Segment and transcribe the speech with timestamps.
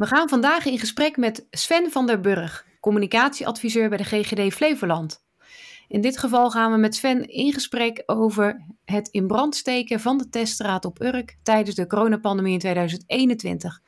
[0.00, 5.24] We gaan vandaag in gesprek met Sven van der Burg, communicatieadviseur bij de GGD Flevoland.
[5.88, 10.18] In dit geval gaan we met Sven in gesprek over het in brand steken van
[10.18, 13.80] de teststraat op Urk tijdens de coronapandemie in 2021.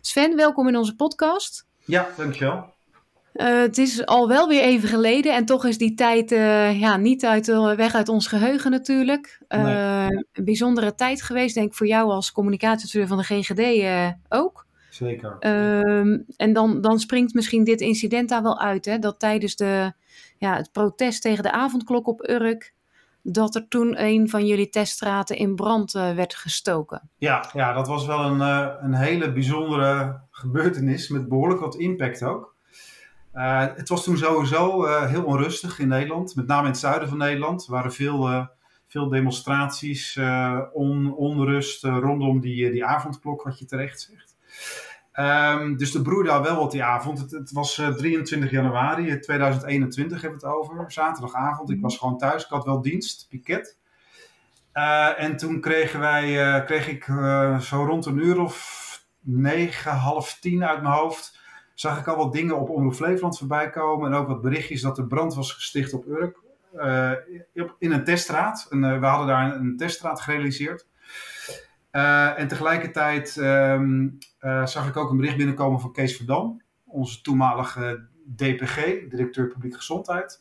[0.00, 1.66] Sven, welkom in onze podcast.
[1.84, 2.74] Ja, dankjewel.
[3.34, 6.96] Uh, het is al wel weer even geleden en toch is die tijd uh, ja,
[6.96, 9.42] niet uit, uh, weg uit ons geheugen natuurlijk.
[9.48, 9.62] Nee.
[9.62, 14.68] Een bijzondere tijd geweest, denk ik, voor jou als communicatieadviseur van de GGD ook.
[14.90, 15.36] Zeker.
[15.38, 18.98] Ehm, en dan, dan springt misschien dit incident daar wel uit, hè?
[18.98, 19.92] dat tijdens de,
[20.38, 22.74] ja, het protest tegen de avondklok op Urk,
[23.22, 27.10] dat er toen een van jullie teststraten in brand uh, werd gestoken.
[27.18, 32.22] Ja, ja, dat was wel een, uh, een hele bijzondere gebeurtenis met behoorlijk wat impact
[32.22, 32.54] ook.
[33.34, 37.18] Uh, het was toen sowieso heel onrustig in Nederland, met name in het zuiden van
[37.18, 37.64] Nederland.
[37.64, 38.48] Er waren veel,
[38.86, 40.18] veel demonstraties,
[40.72, 44.29] on, onrust rondom die, die avondklok, wat je terecht zegt.
[45.14, 47.18] Um, dus er broeide al wel wat die avond.
[47.18, 50.92] Het, het was uh, 23 januari 2021 hebben we het over.
[50.92, 51.70] Zaterdagavond.
[51.70, 52.44] Ik was gewoon thuis.
[52.44, 53.78] Ik had wel dienst, piket.
[54.74, 57.04] Uh, en toen kregen wij, uh, kreeg ik
[57.60, 58.88] zo rond een uur of
[59.20, 61.38] negen, half tien uit mijn hoofd.
[61.74, 64.12] Zag ik al wat dingen op Omroep Flevoland voorbij komen.
[64.12, 66.38] En ook wat berichtjes dat er brand was gesticht op Urk.
[67.78, 68.66] in een teststraat.
[68.70, 70.86] En, we hadden daar een, een teststraat gerealiseerd.
[71.92, 77.20] Uh, en tegelijkertijd um, uh, zag ik ook een bericht binnenkomen van Kees Verdam, onze
[77.20, 78.76] toenmalige DPG,
[79.08, 80.40] directeur publieke gezondheid.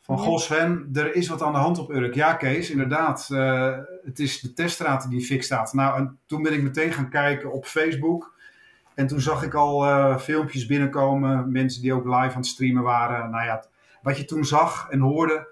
[0.00, 0.22] Van ja.
[0.22, 2.14] goh Sven, er is wat aan de hand op Urk.
[2.14, 5.72] Ja Kees, inderdaad, uh, het is de teststraat die fik staat.
[5.72, 8.36] Nou, en toen ben ik meteen gaan kijken op Facebook.
[8.94, 13.30] En toen zag ik al filmpjes binnenkomen, mensen die ook live aan het streamen waren.
[13.30, 13.64] Nou ja,
[14.08, 15.48] wat je toen zag en hoorde,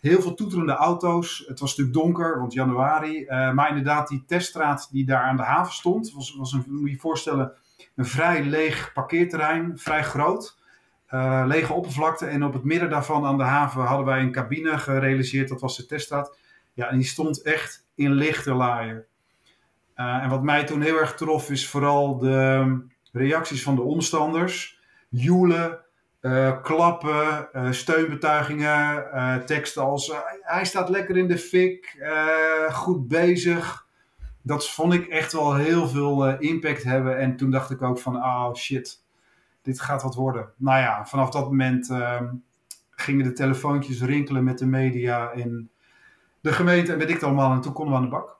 [0.00, 1.44] heel veel toeterende auto's.
[1.46, 3.20] Het was natuurlijk donker, want januari.
[3.20, 6.88] Uh, maar inderdaad, die teststraat die daar aan de haven stond, was, was een, moet
[6.88, 7.52] je je voorstellen,
[7.96, 10.56] een vrij leeg parkeerterrein, vrij groot.
[11.10, 14.78] Uh, lege oppervlakte en op het midden daarvan aan de haven hadden wij een cabine
[14.78, 16.36] gerealiseerd, dat was de teststraat.
[16.72, 19.04] Ja, en die stond echt in lichte laaien.
[19.96, 24.80] Uh, en wat mij toen heel erg trof is vooral de reacties van de omstanders.
[25.08, 25.78] Joelen,
[26.28, 32.06] uh, klappen, uh, steunbetuigingen, uh, teksten als hij staat lekker in de fik,
[32.70, 33.86] goed bezig.
[34.42, 37.18] Dat vond ik echt wel heel veel impact hebben.
[37.18, 39.04] En toen dacht ik ook van, oh shit,
[39.62, 40.50] dit gaat wat worden.
[40.56, 42.26] Nou ja, vanaf dat moment ehm,
[42.90, 45.70] gingen de telefoontjes rinkelen met de media in
[46.40, 47.52] de gemeente en weet ik het allemaal.
[47.52, 48.37] En toen konden we aan de bak.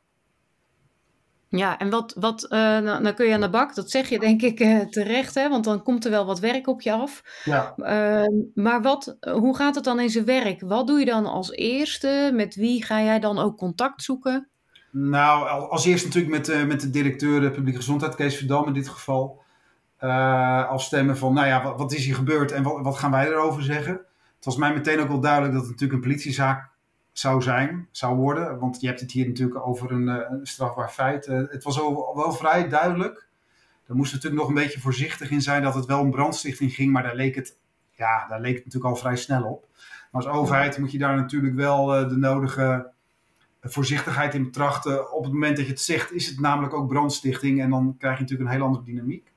[1.51, 4.19] Ja, en wat, wat uh, nou, dan kun je aan de bak, dat zeg je
[4.19, 5.49] denk ik uh, terecht, hè?
[5.49, 7.23] want dan komt er wel wat werk op je af.
[7.45, 7.75] Ja.
[7.77, 10.61] Uh, maar wat, hoe gaat het dan in zijn werk?
[10.61, 12.31] Wat doe je dan als eerste?
[12.35, 14.49] Met wie ga jij dan ook contact zoeken?
[14.91, 18.89] Nou, als eerste natuurlijk met, met de directeur de publieke gezondheid, Kees Verdam in dit
[18.89, 19.43] geval.
[20.69, 23.63] afstemmen van, nou ja, wat, wat, is hier gebeurd en wat, wat gaan wij erover
[23.63, 23.93] zeggen?
[24.37, 26.71] Het was mij meteen ook wel duidelijk dat het natuurlijk een politiezaak
[27.19, 28.59] zou zijn, zou worden.
[28.59, 31.27] Want je hebt het hier natuurlijk over een, eh, een strafbaar feit.
[31.27, 33.27] Uh, het was wel, wel vrij duidelijk.
[33.87, 36.75] Daar moesten we natuurlijk nog een beetje voorzichtig in zijn dat het wel een brandstichting
[36.75, 37.59] ging, maar daar leek het,
[37.91, 39.67] ja, daar leek het natuurlijk al vrij snel op.
[40.11, 42.91] Maar als overheid moet je daar natuurlijk wel uh, de nodige
[43.61, 45.13] voorzichtigheid in betrachten.
[45.13, 48.15] Op het moment dat je het zegt, is het namelijk ook brandstichting en dan krijg
[48.15, 49.33] je natuurlijk een heel andere dynamiek.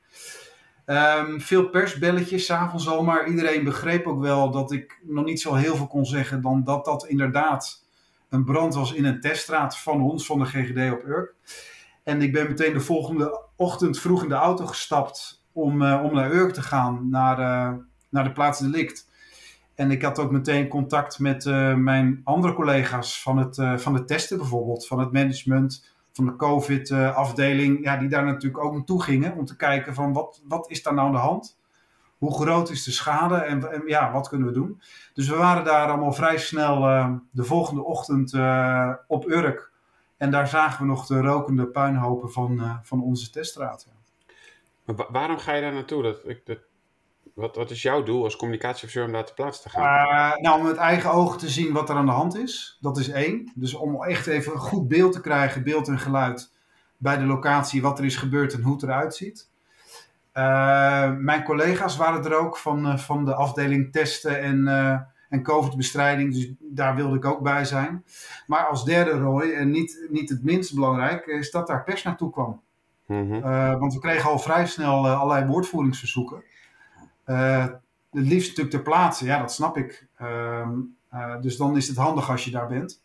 [0.92, 5.54] Um, veel persbelletjes s'avonds al, maar iedereen begreep ook wel dat ik nog niet zo
[5.54, 7.86] heel veel kon zeggen dan dat dat inderdaad
[8.30, 11.34] een brand was in een teststraat van ons, van de GGD op Urk.
[12.04, 16.14] En ik ben meteen de volgende ochtend vroeg in de auto gestapt om, uh, om
[16.14, 17.78] naar Urk te gaan, naar, uh,
[18.10, 19.10] naar de plaats delict.
[19.76, 24.08] En ik had ook meteen contact met uh, mijn andere collega's van het, van het
[24.08, 29.38] testen bijvoorbeeld, van het management, van de COVID-afdeling, ja, die daar natuurlijk ook naartoe gingen
[29.38, 31.60] om te kijken van wat, wat is daar nou aan de hand?
[32.18, 34.82] Hoe groot is de schade en, en ja, wat kunnen we doen?
[35.14, 39.72] Dus we waren daar allemaal vrij snel uh, de volgende ochtend uh, op Urk.
[40.18, 43.88] En daar zagen we nog de rokende puinhopen van, uh, van onze teststraat.
[44.86, 46.04] Maar waarom ga je daar naartoe?
[46.04, 46.60] Dat, ik,
[47.34, 49.84] wat, wat is jouw doel als communicatieofficier om daar te plaats te gaan?
[49.84, 52.78] Uh, nou, om met eigen ogen te zien wat er aan de hand is.
[52.82, 53.52] Dat is één.
[53.56, 56.52] Dus om echt even een goed beeld te krijgen, beeld en geluid
[56.98, 59.50] bij de locatie, wat er is gebeurd en hoe het eruit ziet.
[60.34, 64.68] Uh, mijn collega's waren er ook van, uh, van de afdeling testen en,
[65.30, 66.34] en COVID-bestrijding.
[66.34, 68.06] Dus daar wilde ik ook bij zijn.
[68.48, 72.32] Maar als derde Roy, en niet, niet het minst belangrijk, is dat daar pers naartoe
[72.32, 72.62] kwam.
[73.06, 73.42] Mm -hmm.
[73.80, 76.44] want we kregen al vrij snel allerlei woordvoeringsverzoeken.
[77.26, 77.66] Uh,
[78.12, 80.08] het liefst natuurlijk ter plaatse, ja, dat snap ik.
[80.22, 80.68] Uh,
[81.14, 83.02] uh, dus dan is het handig als je daar bent.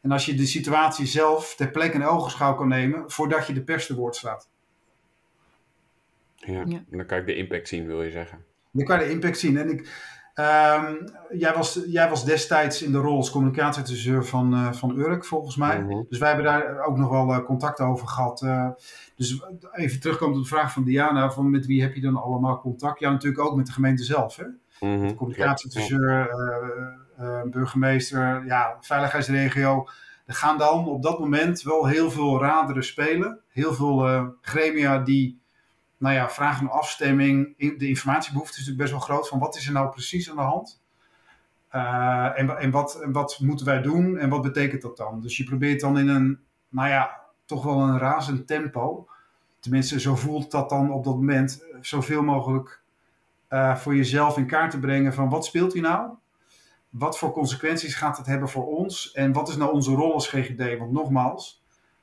[0.00, 3.62] En als je de situatie zelf ter plekke in ogenschouw kan nemen voordat je de
[3.62, 4.48] pers te woord staat.
[6.34, 6.82] Ja, Ja.
[6.88, 8.44] dan kan ik de impact zien, wil je zeggen.
[8.70, 9.58] Dan kan je de impact zien.
[9.58, 9.88] En ik,
[10.40, 10.94] ehm,
[11.38, 15.56] jij, was, jij was destijds in de rol als communicatieadviseur van, eh van Urk, volgens
[15.56, 15.82] mij.
[15.82, 16.02] Mhm.
[16.08, 18.42] Dus wij hebben daar ook nog wel eh, contact over gehad.
[18.42, 18.68] eh.
[19.16, 19.42] dus
[19.72, 23.00] even terugkomen op de vraag van Diana: van met wie heb je dan allemaal contact?
[23.00, 24.36] Ja, natuurlijk ook met de gemeente zelf.
[24.36, 24.44] Hè?
[25.14, 26.28] Communicatieadviseur,
[27.16, 29.86] eh, burgemeester, ja, veiligheidsregio.
[30.26, 33.40] Er gaan dan op dat moment wel heel veel raderen spelen.
[33.48, 35.39] Heel veel gremia die
[36.00, 37.54] nou ja, vragen om afstemming.
[37.56, 39.28] In- De informatiebehoefte is natuurlijk best wel groot.
[39.28, 40.82] Van wat is er nou precies aan de hand?
[41.68, 45.20] Eh, en, en, wat, wat moeten wij doen en wat betekent dat dan?
[45.20, 46.38] Dus je probeert dan in een,
[46.68, 49.06] nou ja, toch wel een razend tempo.
[49.60, 51.64] Tenminste, zo voelt dat dan op dat moment.
[51.80, 52.82] Zoveel mogelijk
[53.48, 56.10] eh, voor jezelf in kaart te brengen van wat speelt hier nou?
[56.90, 59.12] Wat voor consequenties gaat het hebben voor ons?
[59.12, 60.78] En wat is nou onze rol als GGD?
[60.78, 61.59] Want nogmaals,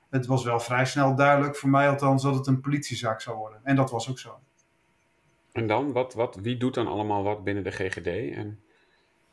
[0.10, 3.60] het was wel vrij snel duidelijk, voor mij althans, dat het een politiezaak zou worden.
[3.64, 4.40] En dat was ook zo.
[5.52, 8.36] En dan, wat, wat, wie doet dan allemaal wat binnen de GGD?
[8.36, 8.60] En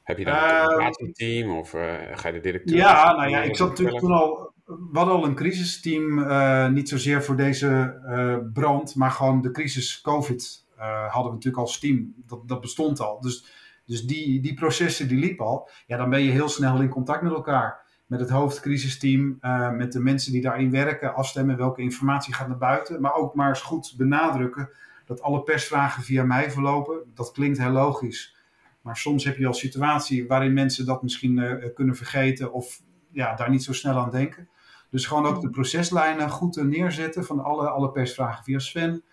[0.03, 2.77] heb je dan Ehm, een communicatieteam of eh, ga je de directeur?
[2.77, 4.53] Ja, nou ja, ik zat natuurlijk toen al.
[4.65, 9.51] We hadden al een crisisteam, eh, niet zozeer voor deze eh, brand, maar gewoon de
[9.51, 10.63] crisis COVID
[11.09, 12.15] hadden we natuurlijk als team.
[12.27, 13.21] Dat, dat bestond al.
[13.21, 13.47] Dus,
[13.87, 15.69] dus die, die processen die liepen al.
[15.87, 17.84] Ja, dan ben je heel snel in contact met elkaar.
[18.07, 22.59] Met het hoofdcrisisteam, eh, met de mensen die daarin werken, afstemmen welke informatie gaat naar
[22.59, 23.01] buiten.
[23.01, 24.71] Maar ook maar eens goed benadrukken
[25.07, 27.03] dat alle persvragen via mij verlopen.
[27.15, 28.37] Dat klinkt heel logisch.
[28.81, 33.35] Maar soms heb je al situatie waarin mensen dat misschien eh, kunnen vergeten of ja,
[33.35, 34.49] daar niet zo snel aan denken.
[34.91, 39.05] Dus gewoon ook de proceslijnen goed neerzetten van alle, alle persvragen via Sven.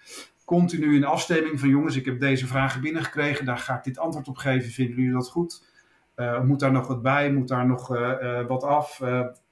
[0.46, 4.28] Continu in afstemming van jongens, ik heb deze vragen binnengekregen, daar ga ik dit antwoord
[4.28, 4.72] op geven.
[4.72, 5.71] Vinden jullie dat goed?
[6.22, 7.32] Eh, moet daar nog wat bij?
[7.32, 9.02] Moet daar nog eh, eh, wat af?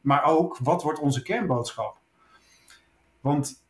[0.02, 1.98] Maar ook, wat wordt onze kernboodschap?
[3.22, 3.64] Want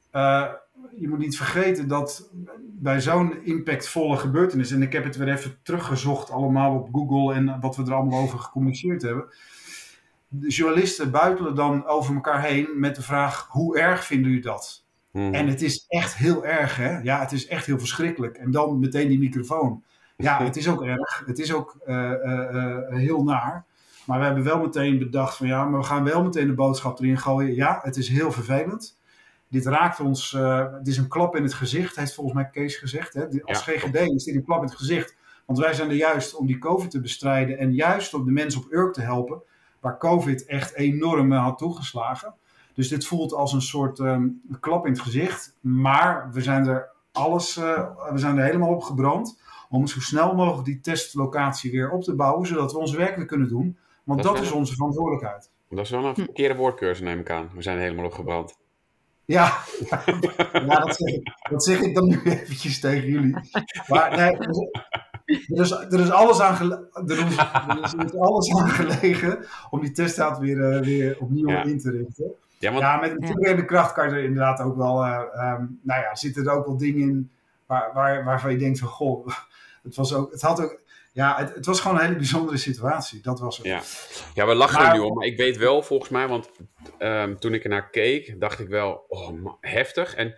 [0.95, 2.31] je moet niet vergeten dat
[2.61, 7.59] bij zo'n impactvolle gebeurtenis, en ik heb het weer even teruggezocht allemaal op Google en
[7.59, 9.25] wat we er allemaal over gecommuniceerd hebben.
[10.27, 14.85] De journalisten buitelen dan over elkaar heen met de vraag: hoe erg vinden jullie dat?
[15.11, 15.33] Mhm.
[15.33, 16.97] En het is echt heel erg, hè?
[16.97, 18.37] Ja, het is echt heel verschrikkelijk.
[18.37, 19.83] En dan meteen die microfoon.
[20.23, 21.23] Ja, het is ook erg.
[21.25, 23.65] Het is ook eh, eh, eh, heel naar.
[24.05, 26.99] Maar we hebben wel meteen bedacht van ja, maar we gaan wel meteen de boodschap
[26.99, 27.55] erin gooien.
[27.55, 28.97] Ja, het is heel vervelend.
[29.47, 32.75] Dit raakt ons, eh, het is een klap in het gezicht, heeft volgens mij Kees
[32.75, 33.13] gezegd.
[33.13, 33.23] Hè?
[33.23, 33.73] Als Ja.
[33.73, 35.15] GGD is dit een klap in het gezicht.
[35.45, 38.61] Want wij zijn er juist om die COVID te bestrijden en juist om de mensen
[38.61, 39.41] op Urk te helpen,
[39.79, 42.33] waar COVID echt enorm had toegeslagen.
[42.73, 44.27] Dus dit voelt als een soort ehm,
[44.59, 45.55] klap in het gezicht.
[45.61, 49.37] Maar we zijn er alles, we zijn er helemaal op gebrand
[49.69, 53.25] om zo snel mogelijk die testlocatie weer op te bouwen, zodat we ons werk weer
[53.25, 53.77] kunnen doen.
[54.03, 55.49] Want Dat dat, is wel- onze verantwoordelijkheid.
[55.69, 57.49] Dat is wel een verkeerde woordkeuze, neem ik aan.
[57.55, 58.57] We zijn helemaal opgebrand.
[59.25, 59.53] Ja,
[60.67, 63.35] ja dat, zeg ik, dat zeg ik dan nu eventjes tegen jullie.
[63.87, 64.37] Maar nee,
[65.47, 67.35] er is, er is, alles, aan gele- er is,
[67.83, 71.63] is, is alles aan gelegen om die teststraat weer, eh, weer opnieuw Ja.
[71.63, 72.31] in te richten.
[72.57, 75.65] Ja, want Ja, met een toenemende kracht kan je er inderdaad ook wel, eh, ehm,
[75.81, 77.29] nou ja, zitten er ook wel dingen in
[77.65, 79.27] waar, waar, waarvan je denkt van, goh,
[79.83, 80.81] het was ook, het had ook,
[81.13, 83.21] ja, het, het was gewoon een hele bijzondere situatie.
[83.21, 83.65] Dat was het.
[83.65, 83.81] Ja.
[84.33, 86.49] Ja, we lachen Maar- er nu om, maar ik weet wel volgens mij, want
[86.97, 90.15] ehm, toen ik ernaar keek, dacht ik wel, oh, heftig.
[90.15, 90.35] En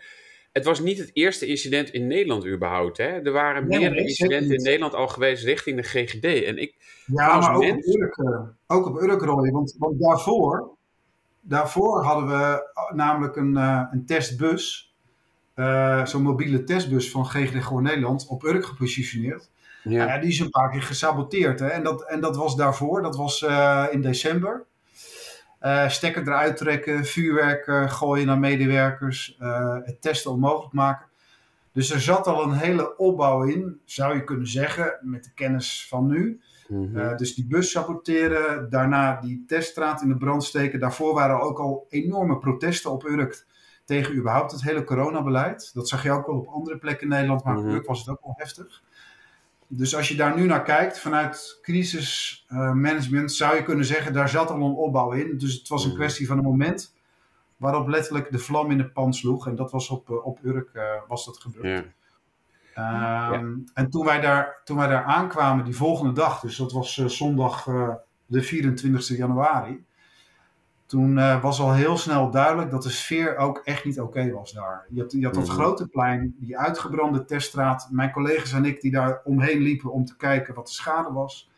[0.52, 2.98] het was niet het eerste incident in Nederland überhaupt.
[2.98, 3.06] Hè?
[3.06, 4.62] Er waren Nee, meerdere incidenten in.
[4.64, 6.44] Nederland al geweest richting de GGD.
[6.44, 6.76] En ik,
[7.06, 10.70] Ja, maar ook mens- op Urk, eh, ook op Urk want, want daarvoor,
[11.42, 14.91] daarvoor hadden we eh, namelijk een, eh, een testbus,
[15.62, 19.50] eh, zo'n mobiele testbus van GGD Gewoon Nederland, op Urk gepositioneerd.
[19.84, 21.60] ja, die is een paar keer gesaboteerd.
[21.60, 21.68] Hè?
[21.68, 24.66] En, dat, en dat was daarvoor, dat was eh, in december.
[25.60, 29.38] Eh, stekker eruit trekken, vuurwerk gooien naar medewerkers,
[29.84, 31.06] het testen onmogelijk maken.
[31.74, 35.86] Dus er zat al een hele opbouw in, zou je kunnen zeggen, met de kennis
[35.90, 36.42] van nu.
[36.68, 37.18] mhm.
[37.18, 40.80] Dus die bus saboteren, daarna die teststraat in de brand steken.
[40.80, 43.46] Daarvoor waren er ook al enorme protesten op Urk
[43.86, 45.72] tegen überhaupt het hele coronabeleid.
[45.74, 47.66] Dat zag je ook wel op andere plekken in Nederland, maar Mhm.
[47.68, 48.82] op Urk was het ook wel heftig.
[49.68, 54.50] Dus als je daar nu naar kijkt, vanuit crisismanagement, zou je kunnen zeggen, daar zat
[54.50, 55.38] al een opbouw in.
[55.38, 55.98] Dus het was een Mhm.
[56.00, 56.96] kwestie van een moment
[57.58, 59.48] waarop letterlijk de vlam in de pan sloeg.
[59.48, 61.86] En dat was op, eh, op Urk eh, was dat gebeurd.
[62.76, 63.32] ja.
[63.32, 66.98] Ehm, En toen wij, daar, toen wij daar aankwamen die volgende dag, dus dat was
[66.98, 67.90] eh, zondag eh,
[68.26, 69.84] de 24 januari.
[70.92, 74.52] Toen eh, was al heel snel duidelijk dat de sfeer ook echt niet oké was
[74.52, 74.86] daar.
[74.90, 75.54] Je had, je had dat Mhm.
[75.54, 77.88] grote plein, die uitgebrande teststraat.
[77.92, 81.50] Mijn collega's en ik die daar omheen liepen om te kijken wat de schade was.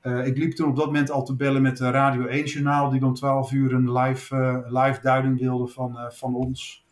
[0.00, 2.90] Eh, ik liep toen op dat moment al te bellen met de Radio 1 journaal,
[2.90, 6.86] die om 12 uur een live, eh, live duiding wilde van, van ons.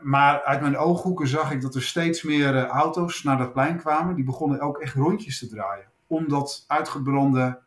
[0.00, 4.14] Maar uit mijn ooghoeken zag ik dat er steeds meer auto's naar dat plein kwamen.
[4.14, 5.86] Die begonnen ook echt rondjes te draaien.
[6.06, 7.58] Om dat uitgebrande,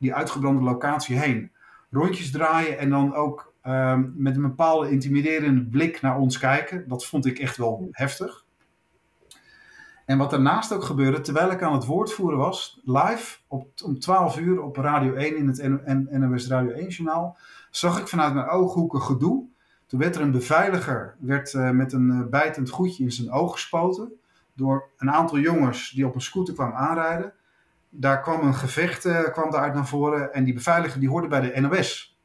[0.00, 1.52] die uitgebrande locatie heen.
[1.90, 6.88] Rondjes draaien en dan ook uh, met een bepaalde intimiderende blik naar ons kijken.
[6.88, 8.44] Dat vond ik echt wel heftig.
[10.06, 13.98] En wat daarnaast ook gebeurde, terwijl ik aan het woord voeren was, live op, om
[13.98, 17.38] 12 uur op Radio 1 in het NOS Radio 1 journaal,
[17.70, 19.48] zag ik vanuit mijn ooghoeken gedoe.
[19.86, 23.52] Toen werd er een beveiliger werd, uh, met een uh, bijtend goedje in zijn oog
[23.52, 24.12] gespoten
[24.54, 27.32] door een aantal jongens die op een scooter kwamen aanrijden.
[27.90, 31.40] Daar kwam een gevecht uh, kwam daaruit naar voren en die beveiliger die hoorde bij
[31.40, 32.18] de NOS.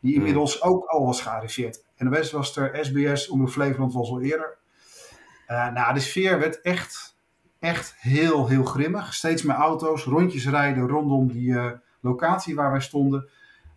[0.00, 1.84] Die inmiddels ook al was gearriveerd.
[1.96, 4.58] NOS was er, SBS, Omroep Flevoland was al eerder.
[5.46, 7.16] nou, de sfeer werd echt,
[7.58, 9.14] echt heel, heel grimmig.
[9.14, 11.56] Steeds meer auto's, rondjes rijden rondom die
[12.00, 13.28] locatie waar wij stonden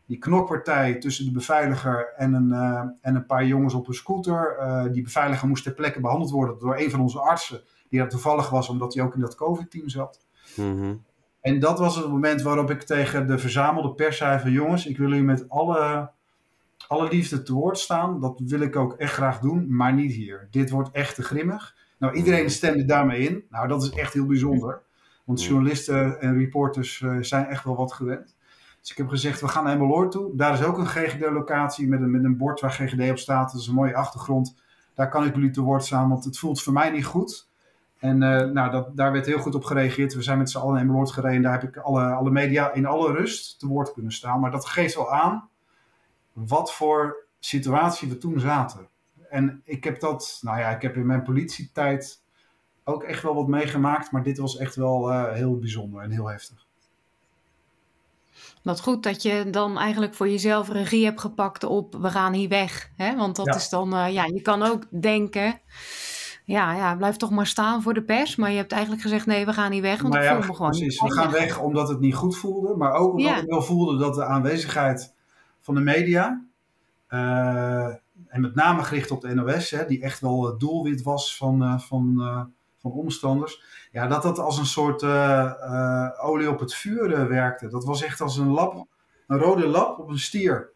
[0.05, 4.57] die knokpartij tussen de beveiliger en een, uh, en een paar jongens op een scooter.
[4.59, 8.09] Uh, die beveiliger moest ter plekke behandeld worden door een van onze artsen, die er
[8.09, 10.19] toevallig was omdat hij ook in dat COVID-team zat.
[10.55, 11.03] Mm -hmm.
[11.45, 14.97] En dat was het moment waarop ik tegen de verzamelde pers zei van jongens, ik
[14.97, 16.11] wil u met alle,
[16.87, 18.19] alle liefde te woord staan.
[18.19, 20.47] Dat wil ik ook echt graag doen, maar niet hier.
[20.51, 21.75] Dit wordt echt te grimmig.
[21.97, 23.43] Nou, iedereen stemde daarmee in.
[23.49, 24.81] Nou, dat is echt heel bijzonder.
[25.25, 28.35] Want journalisten en reporters uh, zijn echt wel wat gewend.
[28.81, 30.35] Dus ik heb gezegd, we gaan naar Emmeloord toe.
[30.35, 33.51] Daar is ook een GGD-locatie met een, met een bord waar GGD op staat.
[33.51, 34.55] Dat is een mooie achtergrond.
[34.93, 37.49] Daar kan ik jullie te woord staan, want het voelt voor mij niet goed.
[37.99, 40.13] En uh, nou, dat, daar werd heel goed op gereageerd.
[40.13, 41.41] We zijn met z'n allen naar Emmeloord gereden.
[41.41, 44.39] Daar heb ik alle, alle media in alle rust te woord kunnen staan.
[44.39, 45.49] Maar dat geeft wel aan
[46.33, 48.87] wat voor situatie we toen zaten.
[49.29, 52.23] En ik heb dat, nou ja, ik heb in mijn politietijd
[52.83, 54.11] ook echt wel wat meegemaakt.
[54.11, 56.65] Maar dit was echt wel uh, heel bijzonder en heel heftig.
[58.61, 62.49] Wat goed dat je dan eigenlijk voor jezelf regie hebt gepakt op we gaan hier
[62.49, 62.91] weg.
[62.95, 63.15] Hè?
[63.15, 63.55] Want dat ja.
[63.55, 65.59] is dan, uh, ja, je kan ook denken,
[66.45, 68.35] ja, ja, blijf toch maar staan voor de pers.
[68.35, 70.47] Maar je hebt eigenlijk gezegd nee, we gaan hier weg, want nou ik ja, voel
[70.47, 71.01] me gewoon precies.
[71.01, 72.75] We gaan weg omdat het niet goed voelde.
[72.75, 73.37] Maar ook omdat ja.
[73.37, 75.13] ik wel voelde dat de aanwezigheid
[75.61, 76.43] van de media...
[77.09, 77.87] Uh,
[78.27, 81.63] en met name gericht op de NOS, hè, die echt wel het doelwit was van,
[81.63, 82.41] uh, van, uh,
[82.77, 83.63] van omstanders.
[83.91, 85.03] Ja, dat dat als een soort
[86.19, 87.67] olie op het vuur werkte.
[87.67, 88.85] Dat was echt als een lap,
[89.27, 90.73] een rode lap op een stier.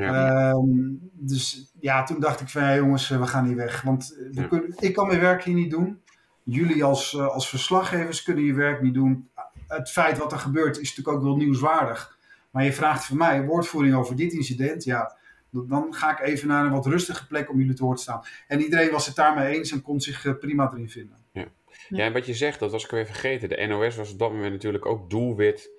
[0.00, 0.50] Ja.
[0.50, 3.82] Um, dus ja, toen dacht ik van ja, jongens, we gaan hier weg.
[3.82, 4.46] Want we ja.
[4.46, 6.00] kunnen, ik kan mijn werk hier niet doen.
[6.42, 9.30] Jullie als, als verslaggevers kunnen je werk niet doen.
[9.66, 12.18] Het feit wat er gebeurt is natuurlijk ook wel nieuwswaardig.
[12.50, 14.84] Maar je vraagt van mij woordvoering over dit incident.
[14.84, 15.16] Ja,
[15.50, 18.22] dan ga ik even naar een wat rustige plek om jullie te woord te staan.
[18.46, 21.16] En iedereen was het daarmee eens en kon zich prima erin vinden.
[21.32, 21.46] Ja.
[21.88, 23.48] Ja, en wat je zegt, dat was ik weer vergeten.
[23.48, 25.70] De NOS was op dat moment natuurlijk ook doelwit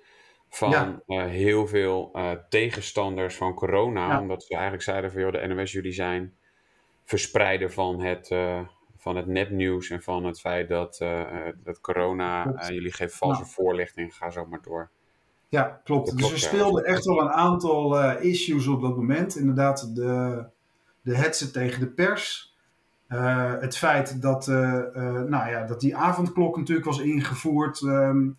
[0.54, 1.02] van ja.
[1.06, 4.08] uh, heel veel uh, tegenstanders van corona.
[4.08, 4.20] Ja.
[4.20, 6.34] Omdat ze eigenlijk zeiden van, joh, de NOS, jullie zijn
[7.04, 8.60] verspreider van het, uh,
[8.96, 11.04] van het nepnieuws en van het feit dat,
[11.64, 14.90] dat corona, jullie geven valse voorlichting, ga zo maar door.
[15.48, 16.16] Ja, klopt.
[16.16, 19.36] Dus er speelden echt wel een aantal issues op dat moment.
[19.36, 20.44] Inderdaad, de,
[21.00, 22.56] de hetsen tegen de pers.
[23.58, 27.80] Het feit dat, nou ja, dat die avondklok natuurlijk was ingevoerd.
[27.80, 28.36] Um,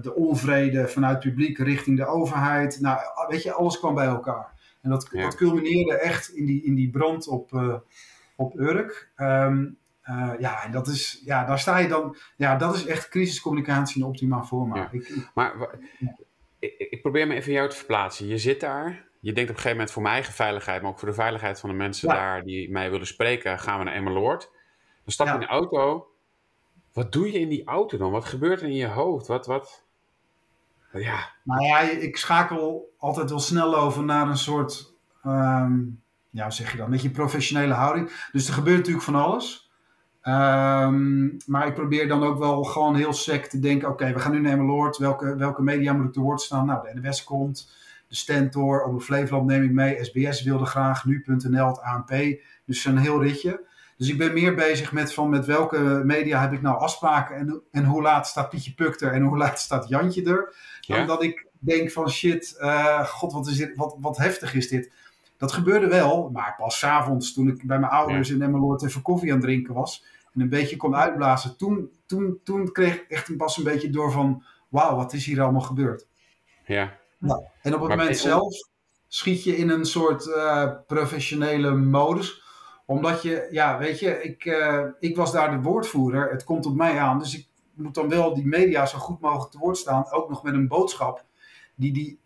[0.00, 2.80] de onvrede vanuit het publiek richting de overheid.
[2.80, 2.98] Nou,
[3.28, 4.58] weet je, alles kwam bij elkaar.
[4.82, 5.22] En dat, ja.
[5.22, 7.80] dat culmineerde echt in die, in die brand op,
[8.36, 9.12] op Urk.
[9.16, 9.78] Um,
[10.38, 12.16] ja, en dat is, ja, daar sta je dan.
[12.36, 14.76] Ja, dat is echt crisiscommunicatie in optimaal formaat.
[14.92, 14.98] Ja.
[14.98, 15.52] Ik, ik, maar
[15.98, 16.16] ja.
[16.58, 18.26] ik, ik probeer me even jou te verplaatsen.
[18.26, 20.98] Je zit daar je denkt op een gegeven moment voor mijn eigen veiligheid, maar ook
[20.98, 22.14] voor de veiligheid van de mensen ja.
[22.14, 24.50] daar die mij willen spreken, gaan we naar Emmeloord.
[25.04, 26.09] Dan stap je in de auto.
[27.00, 28.10] Wat doe je in die auto dan?
[28.10, 29.26] Wat gebeurt er in je hoofd?
[29.26, 29.84] Wat, wat?
[30.92, 31.32] Ja.
[31.44, 36.70] Nou ja, ik schakel altijd wel snel over naar een soort, um, ja, hoe zeg
[36.70, 38.28] je dat, een beetje professionele houding.
[38.32, 39.70] Dus er gebeurt natuurlijk van alles.
[40.22, 44.32] Um, maar ik probeer dan ook wel gewoon heel sec te denken, oké, we gaan
[44.32, 44.96] nu naar Emmeloord.
[44.96, 46.66] Welke, welke media moet ik te woord staan?
[46.66, 47.72] Nou, de NWS komt
[48.08, 52.40] de Stentor, Omroep Flevoland neem ik mee, SBS wilde graag, nu.nl, het ANP.
[52.64, 53.68] Dus een heel ritje.
[54.00, 57.62] Dus ik ben meer bezig met van met welke media heb ik nou afspraken en,
[57.70, 60.54] en hoe laat staat Pietje Puk er en hoe laat staat Jantje er.
[60.80, 61.00] Ja.
[61.00, 64.92] Omdat ik denk van shit, uh, god wat, is dit, wat, wat heftig is dit.
[65.36, 68.34] Dat gebeurde wel, maar pas s avonds toen ik bij mijn ouders ja.
[68.34, 70.04] in Emmeloord even koffie aan het drinken was
[70.34, 71.56] en een beetje kon uitblazen.
[71.56, 75.42] Toen, toen, toen kreeg ik echt pas een beetje door van wauw, wat is hier
[75.42, 76.06] allemaal gebeurd.
[76.66, 78.54] Ja, nou, en op het maar moment zelf
[79.08, 82.48] schiet je in een soort uh, professionele modus.
[82.90, 86.30] Omdat je, ja, weet je, ik, uh, ik was daar de woordvoerder.
[86.30, 87.18] Het komt op mij aan.
[87.18, 90.10] Dus ik moet dan wel die media zo goed mogelijk te woord staan.
[90.10, 91.24] Ook nog met een boodschap
[91.74, 92.18] die die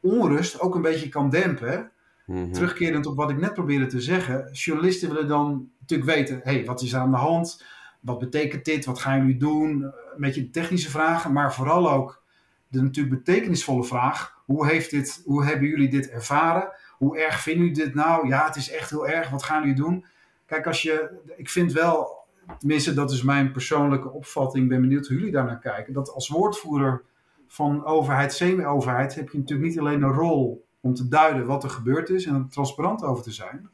[0.00, 1.90] onrust ook een beetje kan dempen.
[2.26, 2.52] Mhm.
[2.52, 6.82] Terugkerend op wat ik net probeerde te zeggen, journalisten willen dan natuurlijk weten, hey, wat
[6.82, 7.64] is er aan de hand?
[8.00, 8.84] Wat betekent dit?
[8.84, 9.92] Wat gaan jullie doen?
[10.16, 12.22] Met je technische vragen, maar vooral ook
[12.68, 16.72] de natuurlijk betekenisvolle vraag, hoe, heeft dit, hoe hebben jullie dit ervaren?
[17.02, 18.28] Hoe erg vinden jullie dit nou?
[18.28, 19.30] Ja, het is echt heel erg.
[19.30, 20.04] Wat gaan jullie doen?
[20.46, 22.24] Kijk, als je, ik vind wel,
[22.58, 26.28] tenminste dat is mijn persoonlijke opvatting, ik ben benieuwd hoe jullie daarnaar kijken, dat als
[26.28, 27.02] woordvoerder
[27.46, 31.70] van overheid, semi-overheid, heb je natuurlijk niet alleen een rol om te duiden wat er
[31.70, 33.70] gebeurd is en er transparant over te zijn,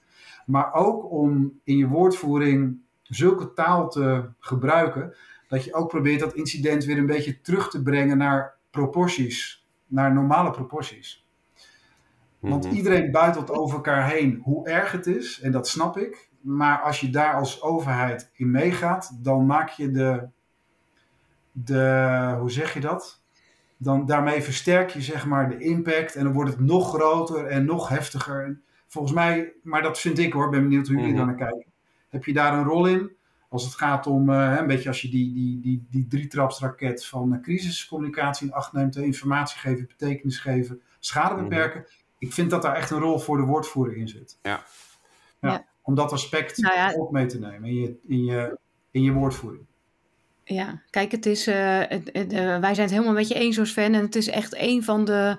[0.47, 5.15] maar ook om in je woordvoering zulke taal te gebruiken
[5.49, 10.15] dat je ook probeert dat incident weer een beetje terug te brengen naar proporties, naar
[10.15, 11.28] normale proporties.
[12.39, 12.75] Want mhm.
[12.75, 16.29] iedereen buitelt over elkaar heen hoe erg het is, en dat snap ik.
[16.41, 20.29] Maar als je daar als overheid in meegaat, dan maak je de,
[21.53, 23.23] de hoe zeg je dat?
[23.77, 27.65] Dan daarmee versterk je zeg maar de impact en dan wordt het nog groter en
[27.65, 28.61] nog heftiger.
[28.87, 31.67] Volgens mij, maar dat vind ik hoor, ben benieuwd hoe jullie mm daar naar kijken.
[32.09, 33.17] Heb je daar een rol in?
[33.49, 37.33] Als het gaat om, uh, een beetje als je die, die, die, die drietrapsraket van
[37.33, 41.43] uh, crisiscommunicatie in acht neemt, informatie geven, betekenis geven, schade mhm.
[41.43, 41.87] beperken.
[42.19, 44.39] Ik vind dat daar echt een rol voor de woordvoerder in zit.
[44.43, 44.65] Ja.
[45.41, 48.59] ja, Om dat aspect nou ook mee te nemen in je, in je,
[48.91, 49.67] in je woordvoering.
[50.45, 53.95] Ja, kijk, het is, uh, het, wij zijn het helemaal met je eens als fan.
[53.95, 55.39] En het is echt een van de,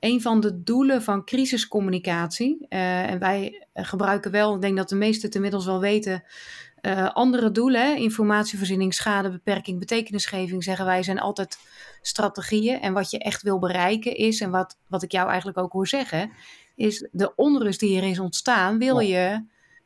[0.00, 2.66] een van de doelen van crisiscommunicatie.
[2.68, 6.22] en wij gebruiken wel, ik denk dat de meesten het inmiddels wel weten,
[6.82, 11.58] uh, andere doelen, informatievoorziening, schadebeperking, betekenisgeving, zeggen wij, zijn altijd
[12.02, 12.80] strategieën.
[12.80, 15.86] En wat je echt wil bereiken is, en wat, wat ik jou eigenlijk ook hoor
[15.86, 16.30] zeggen,
[16.74, 19.44] is de onrust die er is ontstaan, wil, je,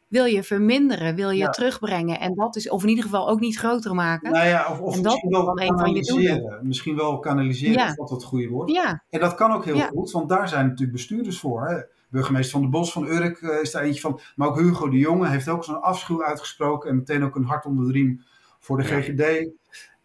[0.08, 2.20] wil je verminderen, wil je terugbrengen.
[2.20, 4.32] En dat is, of in ieder geval ook niet groter maken.
[4.32, 6.60] Nou ja, of, of misschien wel kanaliseren.
[6.62, 7.88] Misschien wel kanaliseren, ja.
[7.88, 8.70] is dat het goede woord.
[8.70, 9.02] Ja.
[9.10, 11.68] En dat kan ook heel goed, want daar zijn natuurlijk bestuurders voor.
[11.68, 11.80] Hè?
[12.14, 14.20] Burgemeester van de Bos van Urk uh, is daar eentje van.
[14.36, 16.90] Maar ook Hugo de Jonge heeft ook zo'n afschuw uitgesproken.
[16.90, 18.24] En meteen ook een hart onder de riem
[18.58, 19.50] voor de GGD.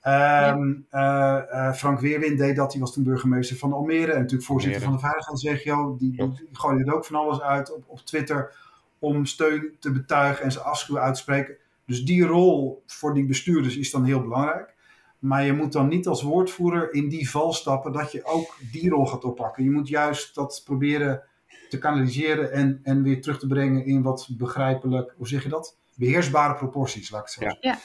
[0.02, 2.72] Ehm, eh, eh, Frank Weerwind deed dat.
[2.72, 4.12] Die was toen burgemeester van Almere.
[4.12, 5.95] En natuurlijk voorzitter van de Veiligheidsregio.
[5.98, 8.56] Die, die, gooide er ook van alles uit op, op Twitter.
[9.00, 11.56] Om steun te betuigen en zijn afschuw uit te spreken.
[11.86, 14.76] Dus die rol voor die bestuurders is dan heel belangrijk.
[15.19, 18.89] Maar je moet dan niet als woordvoerder in die val stappen dat je ook die
[18.89, 19.63] rol gaat oppakken.
[19.63, 21.24] Je moet juist dat proberen
[21.70, 25.78] te kanaliseren en, en weer terug te brengen in wat begrijpelijk, hoe zeg je dat?
[25.96, 27.58] Beheersbare proporties, laat ik het zeggen.
[27.62, 27.80] Ja,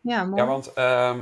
[0.00, 0.24] ja.
[0.24, 0.42] mooi.
[0.42, 1.18] ja want ehm,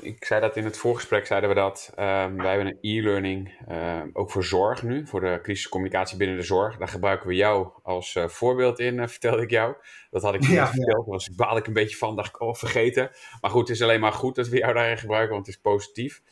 [0.00, 1.90] ik zei dat in het voorgesprek, zeiden we dat.
[1.90, 6.42] Um, wij hebben een e-learning, ehm, ook voor zorg nu, voor de crisiscommunicatie binnen de
[6.42, 6.76] zorg.
[6.76, 9.74] Daar gebruiken we jou als uh, voorbeeld in, uh, vertelde ik jou.
[10.10, 12.40] Dat had ik niet ja, verteld, daar was, baal ik een beetje van, dacht ik,
[12.40, 13.10] oh, vergeten.
[13.40, 15.60] Maar goed, het is alleen maar goed dat we jou daarin gebruiken, want het is
[15.60, 16.22] positief.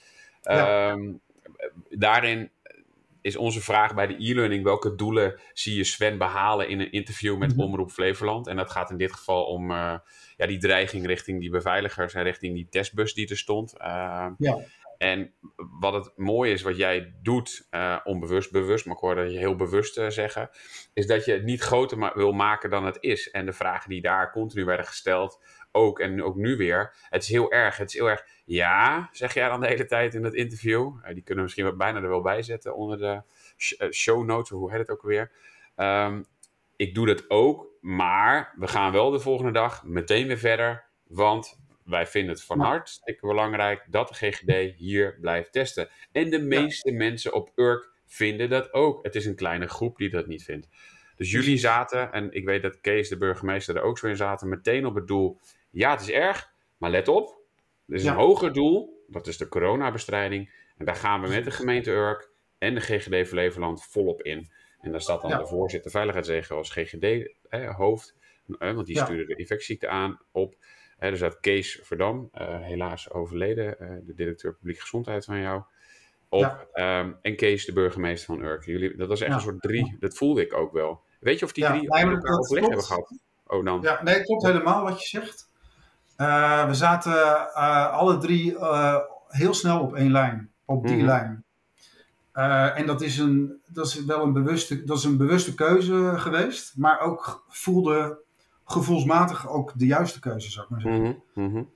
[1.89, 2.51] Daarin
[3.25, 7.39] is onze vraag bij de e-learning: welke doelen zie je Sven behalen in een interview
[7.39, 7.61] met mhm.
[7.61, 8.47] Omroep Flevoland?
[8.47, 9.95] En dat gaat in dit geval om uh,
[10.37, 13.75] ja, die dreiging richting die beveiligers en richting die testbus die er stond.
[13.79, 14.59] Uh, ja.
[14.99, 15.33] En
[15.81, 19.57] wat het mooie is, wat jij doet, uh, onbewust, bewust, maar ik hoorde je heel
[19.57, 20.51] bewust zeggen,
[20.93, 23.31] is dat je het niet groter ma wil maken dan het is.
[23.31, 25.41] En de vragen die daar continu werden gesteld,
[25.73, 27.77] ook en ook nu weer, het is heel erg.
[27.77, 30.93] Het is heel erg, ja, zeg jij dan de hele tijd in het interview.
[30.97, 33.23] Uh, die kunnen we misschien bijna er wel bij zetten onder de
[33.79, 35.31] uh, show notes, of hoe heet het ook weer.
[35.77, 36.27] Um,
[36.77, 41.59] ik doe dat ook, maar we gaan wel de volgende dag meteen weer verder, want
[41.85, 45.89] wij vinden het van hartstikke belangrijk dat de GGD hier blijft testen.
[46.13, 49.05] En de meeste mensen op Urk vinden dat ook.
[49.05, 50.69] Het is een kleine groep die dat niet vindt.
[51.17, 54.49] Dus jullie zaten, en ik weet dat Kees, de burgemeester, er ook zo in zaten,
[54.49, 55.41] meteen op het doel.
[55.71, 57.43] Ja, het is erg, maar let op.
[57.89, 60.53] Er is een hoger doel, dat is de coronabestrijding.
[60.77, 64.51] En daar gaan we met de gemeente Urk en de GGD Flevoland volop in.
[64.81, 68.15] En daar staat dan de voorzitter veiligheidsregio als GGD-hoofd.
[68.47, 70.55] want die stuurde de infectieziekte aan op.
[70.99, 75.63] Er zat Kees Verdam, uh, helaas overleden, uh, de directeur publieke gezondheid van jou.
[76.29, 77.01] Op, ja.
[77.01, 78.65] um, en Kees, de burgemeester van Urk.
[78.65, 81.03] Jullie, dat was echt een soort drie, dat voelde ik ook wel.
[81.21, 83.19] Weet je of die drie elkaar overleg hebben gehad?
[83.47, 83.81] Oh, dan.
[83.83, 85.53] Ja, nee, klopt helemaal wat je zegt.
[86.17, 87.55] Uh, we zaten
[87.93, 88.57] alle drie
[89.29, 91.09] heel snel op één lijn, op die mm -hmm.
[91.09, 91.45] lijn.
[92.77, 96.77] en dat is, een, dat is wel een bewuste, dat is een bewuste keuze geweest,
[96.77, 98.23] maar ook voelde
[98.65, 101.23] gevoelsmatig ook de juiste keuze, zou ik maar zeggen.
[101.35, 101.73] Mm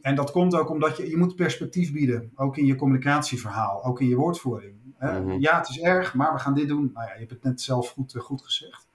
[0.00, 4.00] en dat komt ook omdat je, je moet perspectief bieden, ook in je communicatieverhaal, ook
[4.00, 4.74] in je woordvoering.
[4.98, 5.40] Mhm.
[5.40, 6.90] Ja, het is erg, maar we gaan dit doen.
[6.94, 8.88] Nou ja, je hebt het net zelf goed, eh, goed gezegd.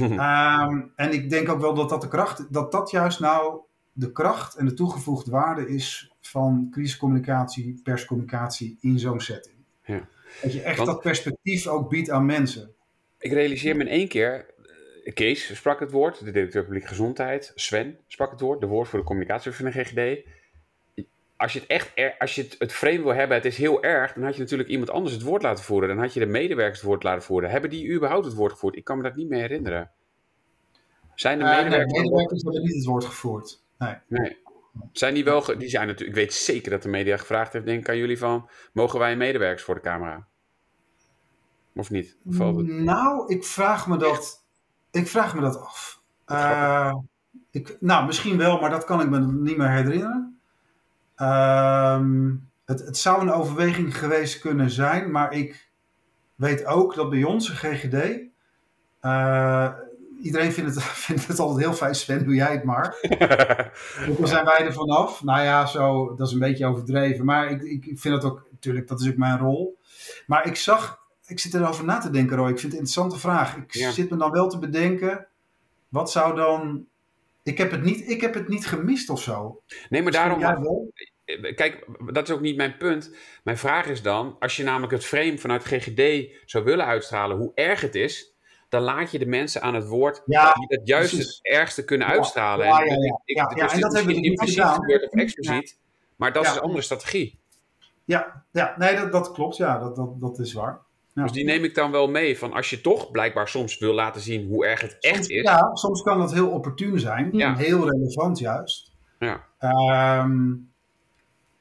[0.00, 3.60] Um, en ik denk ook wel dat dat de kracht, dat dat juist nou
[3.92, 9.54] de kracht en de toegevoegde waarde is van crisiscommunicatie, perscommunicatie in zo'n setting.
[9.84, 10.08] Ja.
[10.42, 12.74] Dat je echt dat perspectief ook biedt aan mensen.
[13.18, 14.54] Ik realiseer me in één keer,
[15.04, 18.88] eh, Kees sprak het woord, de directeur publieke gezondheid, Sven sprak het woord, de woord
[18.88, 20.26] voor de communicatie van de GGD.
[21.36, 24.12] Als je het echt, als je het, het frame wil hebben, het is heel erg,
[24.12, 25.88] dan had je natuurlijk iemand anders het woord laten voeren.
[25.88, 27.50] Dan had je de medewerkers het woord laten voeren.
[27.50, 28.76] Hebben die überhaupt het woord gevoerd?
[28.76, 29.90] Ik kan me dat niet meer herinneren.
[31.14, 31.92] Zijn de medewerkers...
[31.92, 33.62] Nee, medewerkers hebben niet het woord gevoerd.
[33.78, 33.94] Nee.
[34.08, 34.36] nee.
[34.92, 35.58] Zijn die wel...
[35.58, 36.16] Die zijn natuurlijk...
[36.18, 38.48] Ik weet zeker dat de media gevraagd heeft, denk ik aan jullie van...
[38.72, 40.26] Mogen wij medewerkers voor de camera?
[41.74, 42.16] Of niet?
[42.22, 44.44] Nou, ik vraag me dat...
[44.90, 46.00] Ik vraag me dat af.
[46.26, 46.94] Uh,
[47.50, 50.35] ik, nou, misschien wel, maar dat kan ik me niet meer herinneren.
[51.16, 52.00] Uh,
[52.64, 55.70] het, het zou een overweging geweest kunnen zijn, maar ik
[56.34, 58.20] weet ook dat bij onze GGD...
[59.02, 59.72] Uh,
[60.22, 61.94] iedereen vindt het, vindt het altijd heel fijn.
[61.94, 62.96] Sven, doe jij het maar.
[64.16, 65.22] Hoe zijn wij er vanaf?
[65.22, 67.24] Nou ja, zo, dat is een beetje overdreven.
[67.24, 69.78] Maar ik, ik vind dat ook, natuurlijk, dat is ook mijn rol.
[70.26, 72.50] Maar ik zag, ik zit erover na te denken, Roy.
[72.50, 73.56] Ik vind het een interessante vraag.
[73.56, 75.26] Ik zit me dan wel te bedenken,
[75.88, 76.86] wat zou dan...
[77.46, 79.62] Ik heb het niet, ik heb het niet gemist of zo.
[79.88, 80.90] Nee, maar daarom...
[81.54, 83.16] Kijk, dat is ook niet mijn punt.
[83.44, 87.52] Mijn vraag is dan, als je namelijk het frame vanuit GGD zou willen uitstralen, hoe
[87.54, 88.34] erg het is,
[88.68, 92.06] dan laat je de mensen aan het woord ja, die het juist het ergste kunnen
[92.06, 92.66] uitstralen.
[92.66, 93.20] Ja, ja, ja.
[93.24, 94.78] ja, dus en dat hebben we niet gedaan.
[94.78, 95.78] of expliciet,
[96.16, 97.40] maar dat is een andere strategie.
[98.04, 99.56] Ja, ja nee, dat, dat klopt.
[99.56, 100.85] Ja, dat, dat, dat is waar.
[101.22, 104.20] Dus die neem ik dan wel mee van als je toch blijkbaar soms wil laten
[104.20, 105.42] zien hoe erg het echt is.
[105.42, 107.56] Ja, soms kan dat heel opportun zijn.
[107.56, 108.92] Heel relevant juist.
[109.18, 109.44] Ja.
[110.20, 110.70] Um,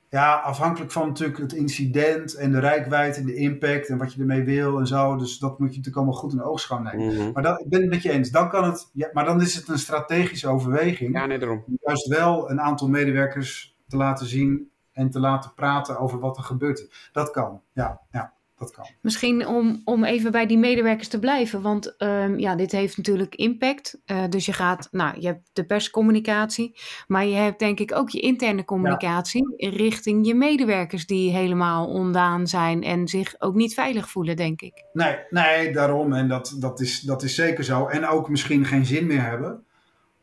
[0.09, 4.19] ja, afhankelijk van natuurlijk het incident en de rijkwijde en de impact en wat je
[4.19, 5.15] ermee wil en zo.
[5.15, 7.15] Dus dat moet je natuurlijk allemaal goed in oogschouw nemen.
[7.15, 7.31] Mhm.
[7.31, 8.31] Maar dat, ik ben het met je eens.
[8.31, 11.13] Dan kan het, ja, maar dan is het een strategische overweging.
[11.13, 11.63] Ja, nee, daarom.
[11.67, 16.37] Om juist wel een aantal medewerkers te laten zien en te laten praten over wat
[16.37, 17.09] er gebeurt.
[17.11, 18.01] Dat kan, ja.
[18.11, 18.85] ja dat kan.
[19.01, 23.35] Misschien om, om even bij die medewerkers te blijven, want um, ja, dit heeft natuurlijk
[23.35, 23.97] impact.
[24.05, 28.09] Uh, dus je gaat, nou, je hebt de perscommunicatie, maar je hebt denk ik ook
[28.09, 29.69] je interne communicatie ja.
[29.69, 34.83] richting je medewerkers die helemaal ondaan zijn en zich ook niet veilig voelen, denk ik.
[34.93, 36.13] Nee, nee daarom.
[36.13, 37.85] En dat, dat, is, dat is zeker zo.
[37.85, 39.63] En ook misschien geen zin meer hebben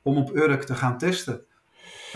[0.03, 1.45] om op Urk te gaan testen.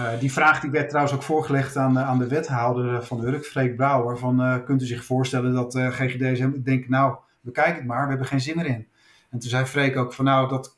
[0.01, 3.77] Uh, die vraag die werd trouwens ook voorgelegd aan, aan de wethouder van Urk, Freek
[3.77, 4.19] Brouwer.
[4.19, 8.09] Van, uh, kunt u zich voorstellen dat uh, GGD denkt, nou, bekijk het maar, we
[8.09, 8.89] hebben geen zin meer in.
[9.31, 10.77] En toen zei Freek ook van, nou, dat,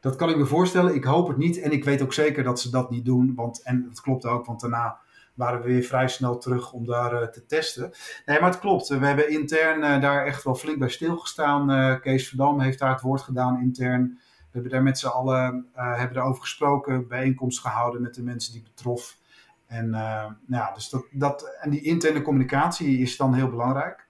[0.00, 0.94] dat kan ik me voorstellen.
[0.94, 3.34] Ik hoop het niet en ik weet ook zeker dat ze dat niet doen.
[3.34, 4.98] Want, en dat klopt ook, want daarna
[5.34, 7.92] waren we weer vrij snel terug om daar te testen.
[8.26, 8.88] Nee, maar het klopt.
[8.88, 12.00] We hebben intern daar echt wel flink bij stilgestaan.
[12.00, 14.18] Kees Verdam heeft daar het woord gedaan intern.
[14.50, 18.52] We hebben daar met z'n allen uh, hebben daarover gesproken, bijeenkomst gehouden met de mensen
[18.52, 19.16] die betrof.
[19.66, 19.92] En, uh,
[20.24, 24.08] nou ja, dus dat, dat, en die interne communicatie is dan heel belangrijk.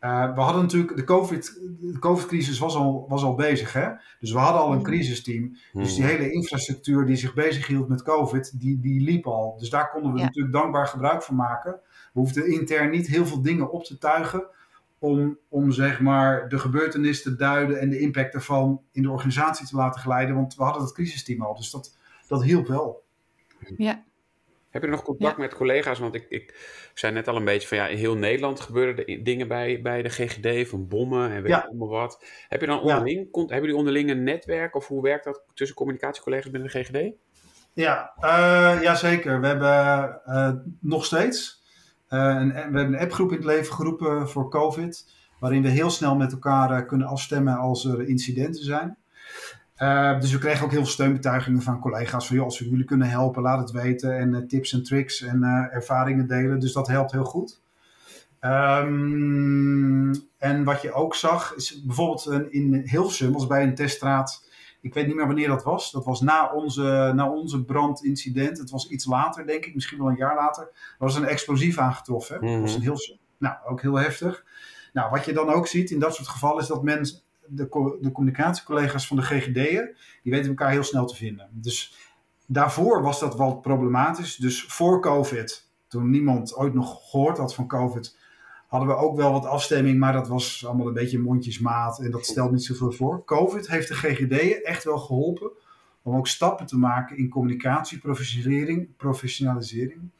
[0.00, 3.72] Uh, we hadden natuurlijk, de COVID, de COVID-crisis was al, was al bezig.
[3.72, 3.88] Hè?
[4.20, 5.56] Dus we hadden al een crisisteam.
[5.72, 9.56] Dus die hele infrastructuur die zich bezighield met COVID, die, die liep al.
[9.58, 10.24] Dus daar konden we ja.
[10.24, 11.72] natuurlijk dankbaar gebruik van maken.
[12.12, 14.46] We hoefden intern niet heel veel dingen op te tuigen
[14.98, 19.66] om, om zeg maar de gebeurtenis te duiden en de impact daarvan in de organisatie
[19.66, 20.34] te laten glijden.
[20.34, 21.96] Want we hadden het crisisteam al, dus dat,
[22.28, 23.04] dat hielp wel.
[23.76, 24.04] Ja.
[24.70, 25.42] Heb je nog contact ja.
[25.42, 25.98] met collega's?
[25.98, 26.54] Want ik, ik
[26.94, 30.02] zei net al een beetje van ja, in heel Nederland gebeuren er dingen bij, bij
[30.02, 31.58] de GGD, van bommen en weet ja.
[31.58, 32.24] allemaal wat.
[32.48, 33.40] Heb je dan onderling, ja.
[33.40, 37.12] hebben jullie onderling een netwerk of hoe werkt dat tussen communicatiecollega's binnen de GGD?
[37.72, 39.40] Ja, uh, ja zeker.
[39.40, 41.63] We hebben uh, nog steeds uh,
[42.16, 46.16] een, we hebben een appgroep in het leven geroepen voor COVID, waarin we heel snel
[46.16, 48.96] met elkaar uh, kunnen afstemmen als er incidenten zijn.
[49.78, 52.84] Uh, dus we kregen ook heel veel steunbetuigingen van collega's van joh, als we jullie
[52.84, 56.60] kunnen helpen, laat het weten en tips en tricks en ervaringen delen.
[56.60, 57.62] Dus dat helpt heel goed.
[58.40, 64.43] Um, en wat je ook zag, is bijvoorbeeld in Hilversum, als bij een teststraat
[64.84, 65.90] ik weet niet meer wanneer dat was.
[65.90, 68.58] Dat was na onze, na onze brandincident.
[68.58, 70.62] Het was iets later, denk ik, misschien wel een jaar later.
[70.72, 72.36] Er was een explosief aangetroffen.
[72.40, 72.52] Mm -hmm.
[72.52, 72.98] Dat was een heel,
[73.38, 74.44] nou, ook heel heftig.
[74.92, 78.12] Nou, wat je dan ook ziet in dat soort gevallen is dat mensen, de, de
[78.12, 81.48] communicatiecollega's van de GGD'en, die weten elkaar heel snel te vinden.
[81.52, 81.94] Dus
[82.46, 84.36] daarvoor was dat wel problematisch.
[84.36, 88.16] Dus voor COVID, toen niemand ooit nog gehoord had van COVID,
[88.74, 92.26] hadden we ook wel wat afstemming, maar dat was allemaal een beetje mondjesmaat en dat
[92.26, 93.24] stelt niet zoveel voor.
[93.24, 95.50] COVID heeft de GGD'en echt wel geholpen
[96.02, 100.10] om ook stappen te maken in communicatie, professionalisering, professionalisering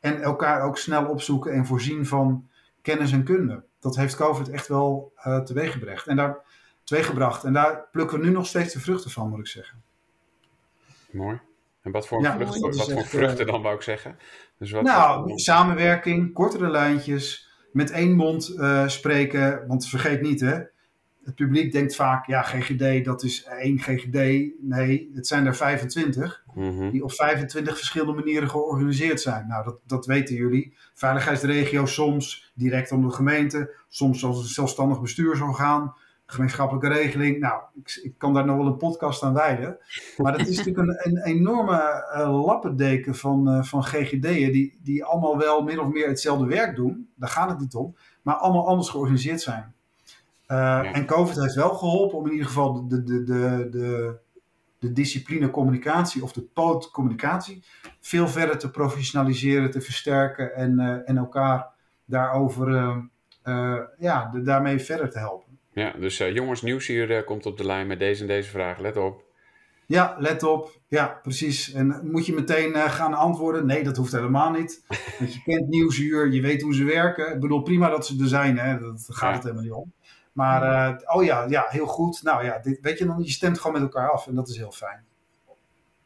[0.00, 2.48] en elkaar ook snel opzoeken en voorzien van
[2.80, 3.62] kennis en kunde.
[3.80, 6.38] Dat heeft COVID echt wel uh, teweeggebracht en daar
[6.84, 9.82] teweeggebracht en daar plukken we nu nog steeds de vruchten van, moet ik zeggen.
[11.10, 11.40] Mooi.
[11.82, 14.18] En wat voor, ja, vruchten, wat voor vruchten dan, wou ik zeggen?
[14.58, 15.40] Dus wat nou, wat...
[15.40, 19.64] samenwerking, kortere lijntjes, met één mond uh, spreken.
[19.66, 20.60] Want vergeet niet, hè,
[21.24, 24.18] het publiek denkt vaak, ja, GGD, dat is één GGD.
[24.60, 26.90] Nee, het zijn er 25 Mhm.
[26.90, 29.46] die op 25 verschillende manieren georganiseerd zijn.
[29.48, 30.74] Nou, dat, dat weten jullie.
[30.94, 35.94] Veiligheidsregio soms direct onder de gemeente, soms als een zelfstandig bestuursorgaan,
[36.32, 37.38] gemeenschappelijke regeling.
[37.38, 39.78] Nou, ik, ik kan daar nog wel een podcast aan wijden.
[40.16, 45.04] Maar het is natuurlijk een, een enorme eh, lappendeken van, eh, van GGD'en die, die
[45.04, 47.08] allemaal wel min of meer hetzelfde werk doen.
[47.14, 47.96] Daar gaat het niet om.
[48.22, 49.74] Maar allemaal anders georganiseerd zijn.
[50.48, 54.18] Uh, En COVID heeft wel geholpen om in ieder geval de, de, de, de,
[54.78, 57.64] de discipline communicatie of de poot communicatie
[58.00, 61.66] veel verder te professionaliseren, te versterken en, uh, en elkaar
[62.04, 62.68] daarover
[63.44, 65.51] uh, ja, de, daarmee verder te helpen.
[65.72, 68.78] Ja, dus jongens, nieuws hier komt op de lijn met deze en deze vraag.
[68.78, 69.24] Let op.
[69.86, 70.80] Ja, let op.
[70.88, 71.72] Ja, precies.
[71.72, 73.66] En moet je meteen gaan antwoorden?
[73.66, 74.84] Nee, dat hoeft helemaal niet.
[75.18, 77.34] Want je kent Nieuwsuur, je weet hoe ze werken.
[77.34, 78.78] Ik bedoel, prima dat ze er zijn, hè?
[78.78, 79.34] dat gaat ja.
[79.34, 79.92] het helemaal niet om.
[80.32, 82.22] Maar uh, oh ja, ja, heel goed.
[82.22, 84.56] Nou ja, dit, weet je, dan, je stemt gewoon met elkaar af en dat is
[84.56, 85.04] heel fijn.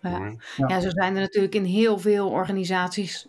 [0.00, 0.36] Ja.
[0.56, 0.68] Ja.
[0.68, 3.26] ja, zo zijn er natuurlijk in heel veel organisaties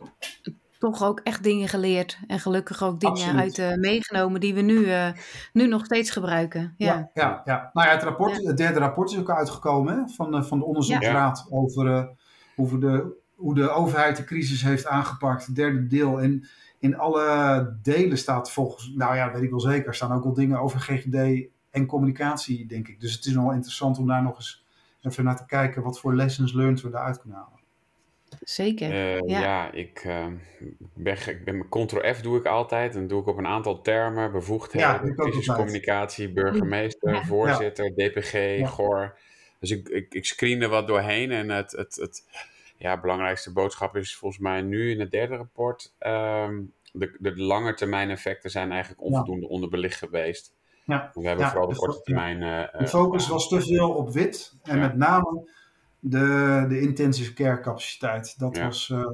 [0.91, 2.19] toch ook echt dingen geleerd.
[2.27, 3.59] En gelukkig ook dingen Absoluut.
[3.59, 5.07] uit uh, meegenomen die we nu, uh,
[5.53, 6.73] nu nog steeds gebruiken.
[6.77, 7.41] Ja, ja, ja.
[7.45, 7.69] ja.
[7.73, 10.65] Nou ja, het, rapport, het derde rapport is ook uitgekomen hè, van, uh, van de
[10.65, 12.09] onderzoeksraad over,
[12.55, 15.45] over de, hoe de overheid de crisis heeft aangepakt.
[15.45, 16.21] Het derde deel.
[16.21, 16.47] En
[16.79, 20.59] in alle delen staat volgens, nou ja, weet ik wel zeker, staan ook wel dingen
[20.59, 22.99] over GGD en communicatie, denk ik.
[22.99, 24.65] Dus het is wel interessant om daar nog eens
[25.01, 27.56] even naar te kijken wat voor lessons learned we daaruit kunnen halen.
[28.41, 28.89] Zeker.
[28.89, 29.39] Uh, ja.
[29.39, 30.25] ja, ik, uh,
[30.93, 32.95] ben, ik ben Ctrl-F doe ik altijd.
[32.95, 37.25] En doe ik op een aantal termen, bevoegdheden, ja, crisiscommunicatie, burgemeester, ja.
[37.25, 38.67] voorzitter, DPG, ja.
[38.67, 39.17] GOR.
[39.59, 42.23] Dus ik, ik, ik screen er wat doorheen en het, het, het
[42.77, 45.93] ja, belangrijkste boodschap is volgens mij nu in het derde rapport.
[45.99, 49.51] Um, de, de lange termijn effecten zijn eigenlijk onvoldoende ja.
[49.51, 50.55] onderbelicht geweest.
[50.85, 51.11] Ja.
[51.13, 52.41] We hebben ja, vooral de korte termijn.
[52.41, 54.81] Uh, de focus was te veel op wit en ja.
[54.81, 55.49] met name
[56.09, 58.39] de, de intensive care capaciteit.
[58.39, 59.07] Dat, was, uh,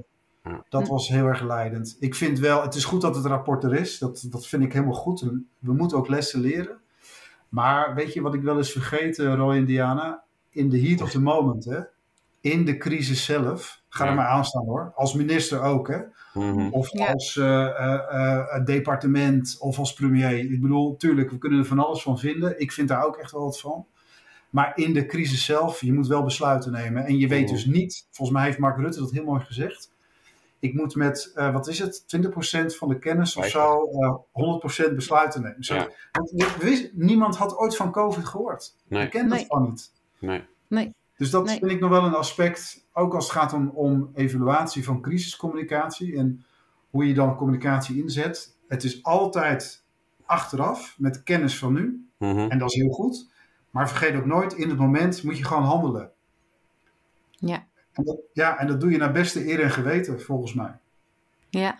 [0.69, 1.97] dat was heel erg leidend.
[1.99, 3.97] Ik vind wel, het is goed dat het rapport er is.
[3.97, 5.21] Dat, dat vind ik helemaal goed.
[5.60, 6.77] We moeten ook lessen leren.
[7.49, 10.23] Maar weet je wat ik wel eens vergeten, Roy en Diana?
[10.49, 11.79] In the heat of the moment, hè?
[12.43, 15.99] in de crisis zelf, ga er maar aan staan hoor, als minister ook hè,
[16.34, 16.73] mm-hmm.
[16.73, 17.12] of ja.
[17.12, 20.38] als uh, uh, uh, departement of als premier.
[20.38, 22.60] Ik bedoel, tuurlijk, we kunnen er van alles van vinden.
[22.60, 23.86] Ik vind daar ook echt wel wat van.
[24.53, 27.05] Maar in de crisis zelf, je moet wel besluiten nemen.
[27.05, 27.55] En je weet Mm-hmm.
[27.55, 29.91] dus niet, volgens mij heeft Mark Rutte dat heel mooi gezegd.
[30.59, 34.95] Ik moet met, uh, wat is het, 20% van de kennis of zo, uh, 100%
[34.95, 35.63] besluiten nemen.
[35.63, 35.89] Zo, ja.
[36.11, 38.75] want wist, niemand had ooit van COVID gehoord.
[38.87, 39.01] Nee.
[39.03, 39.37] Je kent Nee.
[39.39, 39.91] dat van niet.
[40.19, 40.43] Nee.
[40.67, 40.93] Nee.
[41.17, 41.57] Dus dat Nee.
[41.59, 46.15] vind ik nog wel een aspect, ook als het gaat om, om evaluatie van crisiscommunicatie
[46.17, 46.45] en
[46.89, 48.57] hoe je dan communicatie inzet.
[48.67, 49.83] Het is altijd
[50.25, 52.37] achteraf met kennis van nu Mhm.
[52.49, 53.31] en dat is heel goed.
[53.73, 56.12] Maar vergeet ook nooit, in het moment moet je gewoon handelen.
[57.29, 57.63] Ja.
[57.93, 60.71] En dat, ja, en dat doe je naar beste eer en geweten, volgens mij.
[61.49, 61.79] Ja.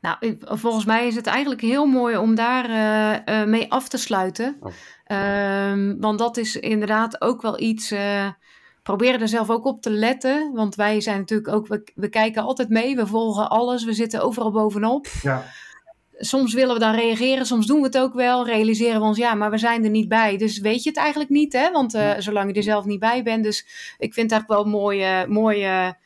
[0.00, 3.88] Nou, ik- volgens mij is het eigenlijk heel mooi om daar eh, eh, mee af
[3.88, 4.56] te sluiten.
[4.60, 4.72] Oh.
[5.04, 7.90] Ehm, want dat is inderdaad ook wel iets.
[7.90, 8.28] eh
[8.82, 10.52] proberen er zelf ook op te letten.
[10.54, 11.66] Want wij zijn natuurlijk ook.
[11.66, 15.06] We, we kijken altijd mee, we volgen alles, we zitten overal bovenop.
[15.22, 15.44] Ja,
[16.20, 18.46] Soms willen we dan reageren, soms doen we het ook wel.
[18.46, 20.36] Realiseren we ons, ja, maar we zijn er niet bij.
[20.36, 21.70] Dus weet je het eigenlijk niet, hè?
[21.70, 23.44] Want eh, zolang je er zelf niet bij bent.
[23.44, 23.58] Dus
[23.98, 25.96] ik vind het eigenlijk wel mooie, mooie,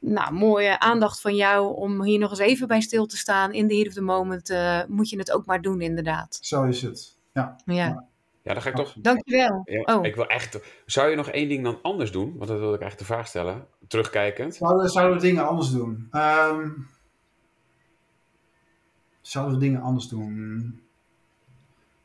[0.00, 3.52] nou, mooie aandacht van jou om hier nog eens even bij stil te staan.
[3.52, 6.38] In the heat of the moment eh, moet je het ook maar doen, inderdaad.
[6.40, 7.16] zo is het.
[7.32, 8.04] Ja, Ja,
[8.42, 8.94] Ja, dan ga ik toch.
[8.98, 9.62] dankjewel.
[9.64, 10.04] Ja, Oh.
[10.04, 10.58] Ik wil echt.
[10.86, 12.34] Zou je nog één ding dan anders doen?
[12.36, 13.66] Want dat wilde ik eigenlijk de vraag stellen.
[13.88, 14.54] Terugkijkend.
[14.54, 16.06] Zouden, zouden we dingen anders doen?
[16.10, 16.68] Ehm,
[19.28, 20.80] zouden we dingen anders doen?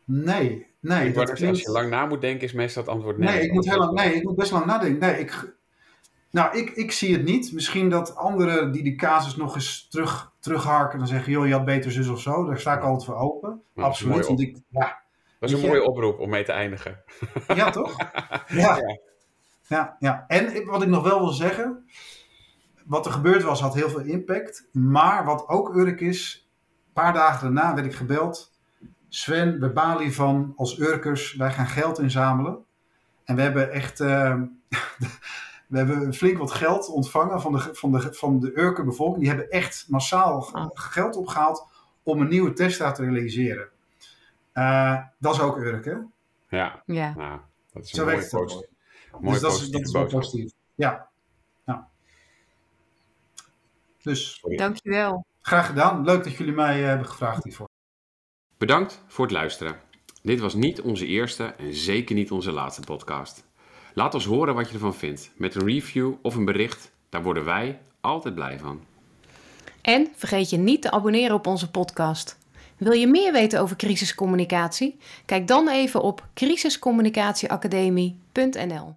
[0.05, 1.07] Nee, nee.
[1.07, 3.29] Ik dat zeggen, als klinkt- je lang na moet denken, is meestal het antwoord nee.
[3.29, 4.99] Nee, ik moet, heel lang, nee, ik moet best lang nadenken.
[4.99, 5.53] Nee, ik,
[6.31, 7.53] nou, ik, ik zie het niet.
[7.53, 11.65] Misschien dat anderen die die casus nog eens terug, terugharken en zeggen: joh, je had
[11.65, 12.45] beter zus of zo.
[12.45, 13.61] Daar sta ik altijd voor open.
[13.75, 14.27] Absoluut.
[14.27, 15.01] Want ik, ja,
[15.39, 17.03] Dat is een mooie oproep om mee te eindigen.
[17.55, 17.95] ja, toch?
[18.47, 18.77] Ja.
[19.67, 19.95] Ja.
[19.99, 20.25] ja.
[20.27, 21.85] En wat ik nog wel wil zeggen.
[22.85, 24.67] Wat er gebeurd was, had heel veel impact.
[24.71, 26.49] Maar wat ook Urk is.
[26.93, 28.51] Een paar dagen daarna werd ik gebeld.
[29.09, 32.65] Sven, bij Bali van als Urkers, wij gaan geld inzamelen.
[33.23, 33.99] En we hebben echt.
[33.99, 34.41] eh,
[35.67, 39.19] we hebben flink wat geld ontvangen van de, van de, van de Urker bevolking.
[39.19, 40.69] Die hebben echt massaal Ah.
[40.73, 41.67] geld opgehaald
[42.03, 43.69] om een nieuwe teststraat te realiseren.
[44.51, 45.95] Eh, dat is ook Urk, hè?
[46.57, 47.39] Ja, Ja, nou,
[47.73, 48.47] dat is Zo een mooie, werkt het ook.
[48.47, 48.67] post,
[49.11, 50.51] mooie dus dat is, positieve dat is wel positief.
[50.75, 51.09] Ja.
[51.65, 51.89] ja.
[54.01, 55.25] Dus dankjewel.
[55.41, 56.03] Graag gedaan.
[56.03, 57.67] Leuk dat jullie mij eh, hebben gevraagd hiervoor.
[58.57, 59.79] Bedankt voor het luisteren.
[60.21, 63.43] Dit was niet onze eerste en zeker niet onze laatste podcast.
[63.93, 65.31] Laat ons horen wat je ervan vindt.
[65.35, 68.85] Met een review of een bericht, daar worden wij altijd blij van.
[69.81, 72.39] En vergeet je niet te abonneren op onze podcast.
[72.77, 74.99] Wil je meer weten over crisiscommunicatie?
[75.25, 78.95] Kijk dan even op crisiscommunicatieacademie.nl.